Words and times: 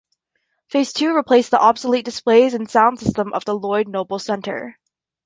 Phase 0.71 0.93
two 0.93 1.15
replaced 1.15 1.51
the 1.51 1.59
obsolete 1.59 2.05
displays 2.05 2.55
and 2.55 2.67
sound 2.67 2.99
system 2.99 3.33
of 3.33 3.45
the 3.45 3.53
Lloyd 3.53 3.87
Noble 3.87 4.17
Center. 4.17 4.79